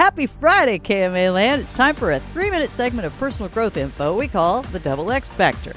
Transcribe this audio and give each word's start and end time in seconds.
Happy 0.00 0.24
Friday, 0.24 0.78
KMA 0.78 1.30
Land. 1.34 1.60
It's 1.60 1.74
time 1.74 1.94
for 1.94 2.12
a 2.12 2.18
three 2.18 2.50
minute 2.50 2.70
segment 2.70 3.04
of 3.04 3.14
personal 3.18 3.50
growth 3.50 3.76
info 3.76 4.16
we 4.16 4.28
call 4.28 4.62
the 4.62 4.78
Double 4.78 5.12
X 5.12 5.34
Factor. 5.34 5.74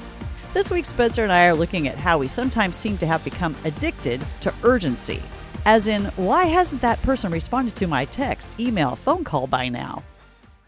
This 0.54 0.70
week, 0.70 0.86
Spencer 0.86 1.24
and 1.24 1.30
I 1.30 1.44
are 1.44 1.54
looking 1.54 1.88
at 1.88 1.98
how 1.98 2.16
we 2.16 2.26
sometimes 2.26 2.74
seem 2.74 2.96
to 2.96 3.06
have 3.06 3.22
become 3.22 3.54
addicted 3.66 4.24
to 4.40 4.54
urgency. 4.62 5.20
As 5.66 5.86
in, 5.86 6.06
why 6.16 6.44
hasn't 6.44 6.80
that 6.80 7.02
person 7.02 7.30
responded 7.32 7.76
to 7.76 7.86
my 7.86 8.06
text, 8.06 8.58
email, 8.58 8.96
phone 8.96 9.24
call 9.24 9.46
by 9.46 9.68
now? 9.68 10.02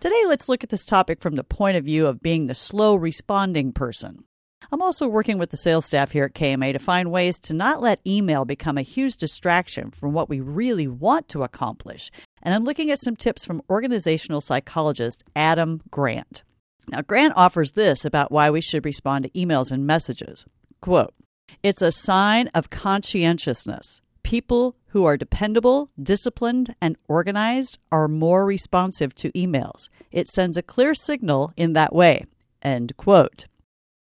Today, 0.01 0.25
let's 0.27 0.51
look 0.51 0.63
at 0.63 0.69
this 0.69 0.85
topic 0.85 1.23
from 1.23 1.37
the 1.37 1.43
point 1.43 1.79
of 1.79 1.85
view 1.85 2.07
of 2.07 2.21
being 2.21 2.49
the 2.49 2.55
slow 2.55 2.95
responding 2.95 3.73
person. 3.73 4.25
I'm 4.71 4.83
also 4.83 5.09
working 5.09 5.39
with 5.39 5.49
the 5.49 5.57
sales 5.57 5.87
staff 5.87 6.13
here 6.13 6.25
at 6.25 6.35
KMA 6.35 6.75
to 6.75 6.79
find 6.79 7.11
ways 7.11 7.39
to 7.41 7.55
not 7.55 7.81
let 7.81 8.07
email 8.07 8.45
become 8.45 8.77
a 8.77 8.83
huge 8.83 9.17
distraction 9.17 9.93
from 9.93 10.13
what 10.13 10.29
we 10.29 10.41
really 10.41 10.89
want 10.89 11.29
to 11.29 11.43
accomplish. 11.43 12.11
And 12.47 12.55
I'm 12.55 12.65
looking 12.65 12.93
at 12.93 13.01
some 13.01 13.17
tips 13.17 13.45
from 13.45 13.61
organizational 13.69 14.41
psychologist 14.41 15.25
Adam 15.35 15.83
Grant. 15.91 16.45
Now, 16.89 17.03
Grant 17.03 17.33
offers 17.35 17.73
this 17.73 18.05
about 18.05 18.31
why 18.31 18.51
we 18.51 18.61
should 18.61 18.85
respond 18.85 19.25
to 19.25 19.31
emails 19.31 19.73
and 19.73 19.85
messages. 19.85 20.47
Quote, 20.81 21.13
it's 21.65 21.83
a 21.83 21.91
sign 21.91 22.47
of 22.55 22.71
conscientiousness. 22.71 24.01
People 24.23 24.77
who 24.91 25.05
are 25.05 25.17
dependable, 25.17 25.91
disciplined, 26.01 26.73
and 26.81 26.97
organized 27.09 27.81
are 27.91 28.07
more 28.07 28.47
responsive 28.47 29.13
to 29.17 29.33
emails. 29.33 29.89
It 30.13 30.29
sends 30.29 30.57
a 30.57 30.63
clear 30.63 30.95
signal 30.95 31.53
in 31.57 31.73
that 31.73 31.93
way. 31.93 32.27
End 32.63 32.97
quote. 32.97 33.49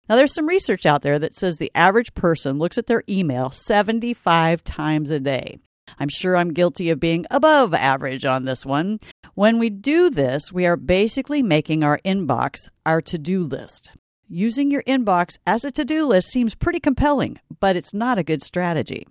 Now, 0.10 0.16
there's 0.16 0.34
some 0.34 0.48
research 0.48 0.88
out 0.88 1.04
there 1.04 1.20
that 1.20 1.36
says 1.36 1.58
the 1.58 1.72
average 1.76 2.16
person 2.16 2.58
looks 2.58 2.80
at 2.80 2.88
their 2.88 3.04
email 3.08 3.52
75 3.52 4.64
times 4.64 5.12
a 5.12 5.20
day. 5.20 5.60
I'm 6.00 6.10
sure 6.10 6.36
I'm 6.36 6.54
guilty 6.54 6.90
of 6.90 7.00
being 7.00 7.26
above 7.32 7.74
average 7.74 8.26
on 8.26 8.44
this 8.44 8.66
one. 8.66 9.00
When 9.34 9.60
we 9.60 9.70
do 9.70 10.10
this, 10.10 10.52
we 10.52 10.66
are 10.66 10.78
basically 10.78 11.42
making 11.42 11.84
our 11.84 12.00
inbox 12.06 12.68
our 12.86 13.02
to 13.02 13.18
do 13.18 13.44
list. 13.44 13.92
Using 14.28 14.72
your 14.72 14.84
inbox 14.84 15.38
as 15.46 15.66
a 15.66 15.72
to 15.72 15.84
do 15.84 16.08
list 16.08 16.30
seems 16.30 16.56
pretty 16.56 16.80
compelling, 16.80 17.40
but 17.60 17.76
it's 17.76 17.94
not 17.94 18.18
a 18.18 18.24
good 18.24 18.42
strategy. 18.42 19.06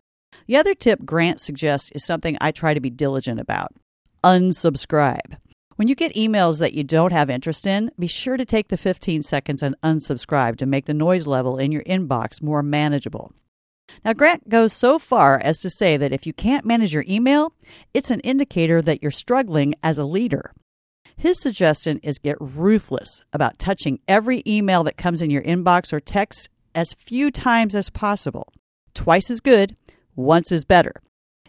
The 0.46 0.56
other 0.56 0.74
tip 0.74 1.04
Grant 1.04 1.40
suggests 1.40 1.90
is 1.92 2.04
something 2.06 2.36
I 2.40 2.52
try 2.52 2.74
to 2.74 2.80
be 2.80 2.90
diligent 2.90 3.40
about 3.40 3.74
unsubscribe. 4.22 5.38
When 5.76 5.88
you 5.88 5.94
get 5.94 6.14
emails 6.14 6.60
that 6.60 6.74
you 6.74 6.84
don't 6.84 7.12
have 7.12 7.30
interest 7.30 7.66
in, 7.66 7.90
be 7.98 8.06
sure 8.06 8.36
to 8.36 8.44
take 8.44 8.68
the 8.68 8.76
15 8.76 9.22
seconds 9.22 9.62
and 9.62 9.74
unsubscribe 9.82 10.56
to 10.56 10.66
make 10.66 10.84
the 10.84 10.92
noise 10.92 11.26
level 11.26 11.56
in 11.56 11.72
your 11.72 11.82
inbox 11.84 12.42
more 12.42 12.62
manageable. 12.62 13.32
Now, 14.04 14.12
Grant 14.12 14.48
goes 14.48 14.72
so 14.72 14.98
far 14.98 15.38
as 15.38 15.58
to 15.58 15.70
say 15.70 15.96
that 15.96 16.12
if 16.12 16.26
you 16.26 16.32
can't 16.32 16.64
manage 16.64 16.92
your 16.92 17.04
email, 17.08 17.52
it's 17.92 18.10
an 18.10 18.20
indicator 18.20 18.82
that 18.82 19.02
you're 19.02 19.10
struggling 19.10 19.74
as 19.82 19.98
a 19.98 20.04
leader. 20.04 20.52
His 21.16 21.40
suggestion 21.40 21.98
is 22.02 22.18
get 22.18 22.36
ruthless 22.40 23.20
about 23.32 23.58
touching 23.58 24.00
every 24.08 24.42
email 24.46 24.84
that 24.84 24.96
comes 24.96 25.20
in 25.20 25.30
your 25.30 25.42
inbox 25.42 25.92
or 25.92 26.00
text 26.00 26.48
as 26.74 26.94
few 26.94 27.30
times 27.30 27.74
as 27.74 27.90
possible. 27.90 28.52
Twice 28.94 29.30
is 29.30 29.40
good, 29.40 29.76
once 30.16 30.50
is 30.50 30.64
better. 30.64 30.94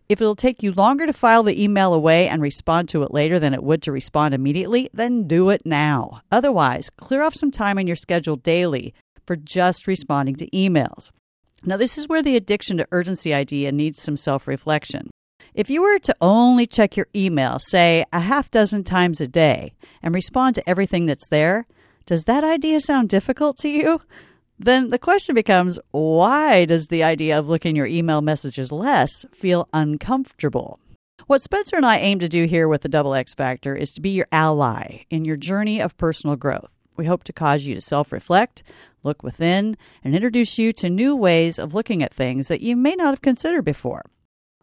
If 0.10 0.20
it'll 0.20 0.36
take 0.36 0.62
you 0.62 0.74
longer 0.74 1.06
to 1.06 1.14
file 1.14 1.44
the 1.44 1.64
email 1.64 1.94
away 1.94 2.28
and 2.28 2.42
respond 2.42 2.90
to 2.90 3.04
it 3.04 3.14
later 3.14 3.40
than 3.40 3.54
it 3.54 3.64
would 3.64 3.82
to 3.84 3.94
respond 3.94 4.34
immediately, 4.34 4.90
then 4.94 5.26
do 5.26 5.50
it 5.50 5.62
now. 5.64 6.20
Otherwise, 6.30 6.90
clear 6.98 7.22
off 7.22 7.34
some 7.34 7.50
time 7.50 7.78
in 7.78 7.88
your 7.88 7.96
schedule 7.96 8.36
daily 8.36 8.94
for 9.26 9.38
just 9.38 9.88
responding 9.88 10.36
to 10.36 10.50
emails. 10.50 11.12
Now, 11.64 11.78
this 11.78 11.98
is 11.98 12.08
where 12.08 12.24
the 12.24 12.36
addiction 12.36 12.78
to 12.78 12.88
urgency 12.92 13.34
idea 13.34 13.72
needs 13.72 14.02
some 14.02 14.18
self 14.18 14.48
reflection. 14.48 15.12
If 15.54 15.70
you 15.70 15.82
were 15.82 16.00
to 16.00 16.16
only 16.22 16.66
check 16.66 16.96
your 16.96 17.08
email, 17.16 17.60
say, 17.60 18.06
a 18.12 18.22
half 18.22 18.50
dozen 18.50 18.84
times 18.84 19.22
a 19.22 19.28
day 19.28 19.74
and 20.02 20.16
respond 20.16 20.56
to 20.56 20.70
everything 20.70 21.06
that's 21.06 21.28
there, 21.28 21.68
does 22.06 22.24
that 22.24 22.44
idea 22.44 22.80
sound 22.80 23.10
difficult 23.10 23.58
to 23.60 23.70
you? 23.70 24.02
Then 24.58 24.92
the 24.92 25.00
question 25.00 25.36
becomes 25.36 25.80
why 25.92 26.66
does 26.66 26.88
the 26.88 27.04
idea 27.04 27.38
of 27.38 27.50
looking 27.50 27.76
your 27.76 27.88
email 27.88 28.22
messages 28.22 28.72
less 28.72 29.26
feel 29.34 29.68
uncomfortable? 29.74 30.80
What 31.28 31.42
Spencer 31.42 31.76
and 31.76 31.86
I 31.86 31.98
aim 31.98 32.20
to 32.20 32.30
do 32.30 32.46
here 32.46 32.68
with 32.68 32.82
the 32.82 32.90
Double 32.90 33.14
X 33.14 33.34
Factor 33.34 33.76
is 33.76 33.92
to 33.92 34.02
be 34.02 34.10
your 34.12 34.28
ally 34.32 35.04
in 35.10 35.26
your 35.26 35.38
journey 35.38 35.82
of 35.82 35.98
personal 35.98 36.36
growth. 36.36 36.72
We 36.98 37.06
hope 37.06 37.24
to 37.26 37.34
cause 37.34 37.66
you 37.66 37.74
to 37.76 37.82
self 37.82 38.12
reflect, 38.12 38.64
look 39.04 39.24
within, 39.24 39.78
and 40.04 40.16
introduce 40.16 40.58
you 40.58 40.72
to 40.74 40.90
new 40.90 41.16
ways 41.16 41.60
of 41.60 41.74
looking 41.74 42.04
at 42.04 42.14
things 42.14 42.48
that 42.48 42.62
you 42.62 42.76
may 42.76 42.96
not 42.96 43.10
have 43.10 43.22
considered 43.22 43.64
before. 43.64 44.04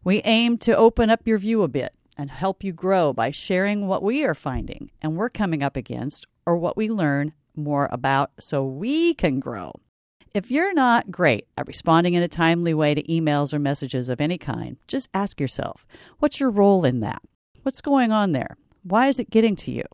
We 0.05 0.23
aim 0.25 0.59
to 0.59 0.77
open 0.77 1.11
up 1.11 1.27
your 1.27 1.39
view 1.39 1.63
a 1.63 1.69
bit 1.69 1.93
and 2.17 2.31
help 2.31 2.65
you 2.65 2.73
grow 2.73 3.13
by 3.13 3.31
sharing 3.31 3.87
what 3.87 4.03
we 4.03 4.25
are 4.25 4.35
finding 4.35 4.91
and 5.01 5.17
we're 5.17 5.29
coming 5.29 5.63
up 5.63 5.77
against 5.77 6.27
or 6.47 6.57
what 6.57 6.77
we 6.77 6.89
learn 6.89 7.33
more 7.55 7.89
about 7.93 8.31
so 8.41 8.65
we 8.65 9.15
can 9.15 9.41
grow. 9.41 9.73
If 10.35 10.51
you're 10.51 10.75
not 10.75 11.11
great 11.11 11.47
at 11.57 11.67
responding 11.67 12.15
in 12.15 12.23
a 12.23 12.29
timely 12.29 12.75
way 12.75 12.95
to 12.95 13.03
emails 13.05 13.53
or 13.53 13.59
messages 13.59 14.09
of 14.09 14.21
any 14.21 14.39
kind, 14.39 14.77
just 14.87 15.09
ask 15.15 15.41
yourself 15.41 15.87
what's 16.19 16.41
your 16.41 16.51
role 16.51 16.85
in 16.85 17.01
that? 17.01 17.23
What's 17.63 17.81
going 17.81 18.13
on 18.13 18.33
there? 18.33 18.57
Why 18.83 19.09
is 19.09 19.19
it 19.19 19.31
getting 19.31 19.57
to 19.57 19.71
you? 19.71 19.85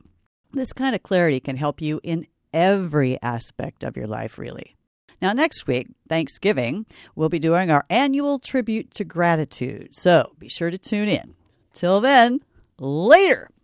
This 0.52 0.72
kind 0.72 0.94
of 0.94 1.02
clarity 1.02 1.40
can 1.40 1.56
help 1.56 1.80
you 1.80 2.00
in 2.02 2.26
every 2.54 3.20
aspect 3.20 3.84
of 3.84 3.96
your 3.96 4.06
life, 4.06 4.38
really. 4.38 4.76
Now, 5.20 5.32
next 5.32 5.66
week, 5.66 5.88
Thanksgiving, 6.08 6.86
we'll 7.14 7.28
be 7.28 7.38
doing 7.38 7.70
our 7.70 7.84
annual 7.90 8.38
tribute 8.38 8.92
to 8.94 9.04
gratitude. 9.04 9.94
So 9.94 10.32
be 10.38 10.48
sure 10.48 10.70
to 10.70 10.78
tune 10.78 11.08
in. 11.08 11.34
Till 11.72 12.00
then, 12.00 12.40
later. 12.78 13.50